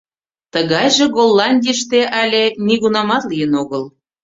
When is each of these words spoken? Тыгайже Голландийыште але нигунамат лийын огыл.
Тыгайже 0.53 1.05
Голландийыште 1.15 1.99
але 2.21 2.43
нигунамат 2.65 3.23
лийын 3.31 3.53
огыл. 3.61 3.83